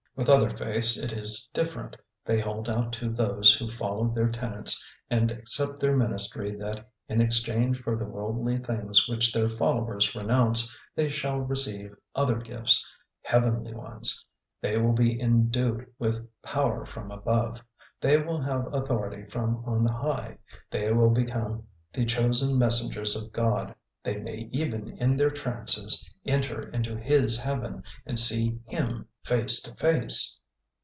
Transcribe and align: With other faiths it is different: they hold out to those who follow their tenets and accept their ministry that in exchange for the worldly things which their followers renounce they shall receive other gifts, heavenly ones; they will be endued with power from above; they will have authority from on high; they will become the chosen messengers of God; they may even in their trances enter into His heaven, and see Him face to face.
With 0.13 0.27
other 0.29 0.49
faiths 0.51 0.97
it 1.01 1.13
is 1.13 1.49
different: 1.53 1.95
they 2.25 2.39
hold 2.39 2.69
out 2.69 2.91
to 2.93 3.09
those 3.09 3.55
who 3.55 3.69
follow 3.69 4.09
their 4.13 4.29
tenets 4.29 4.85
and 5.09 5.31
accept 5.31 5.79
their 5.79 5.95
ministry 5.95 6.51
that 6.57 6.87
in 7.07 7.21
exchange 7.21 7.81
for 7.81 7.95
the 7.95 8.05
worldly 8.05 8.57
things 8.57 9.07
which 9.07 9.31
their 9.31 9.47
followers 9.49 10.13
renounce 10.13 10.75
they 10.95 11.09
shall 11.09 11.39
receive 11.39 11.95
other 12.13 12.35
gifts, 12.35 12.87
heavenly 13.23 13.73
ones; 13.73 14.23
they 14.61 14.77
will 14.77 14.93
be 14.93 15.19
endued 15.19 15.87
with 15.97 16.29
power 16.43 16.85
from 16.85 17.09
above; 17.09 17.63
they 18.01 18.21
will 18.21 18.41
have 18.41 18.71
authority 18.73 19.25
from 19.27 19.63
on 19.65 19.87
high; 19.87 20.37
they 20.69 20.91
will 20.91 21.09
become 21.09 21.65
the 21.93 22.05
chosen 22.05 22.59
messengers 22.59 23.15
of 23.15 23.31
God; 23.31 23.73
they 24.03 24.19
may 24.19 24.49
even 24.51 24.89
in 24.97 25.15
their 25.15 25.29
trances 25.29 26.07
enter 26.25 26.67
into 26.69 26.97
His 26.97 27.39
heaven, 27.39 27.83
and 28.05 28.17
see 28.17 28.59
Him 28.67 29.07
face 29.23 29.61
to 29.61 29.75
face. 29.75 30.39